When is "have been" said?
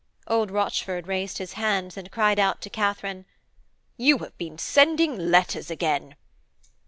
4.17-4.57